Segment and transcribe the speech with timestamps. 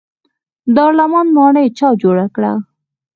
[0.75, 2.51] دارالامان ماڼۍ چا جوړه کړه؟